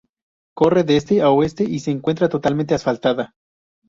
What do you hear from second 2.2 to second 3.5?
totalmente asfaltada.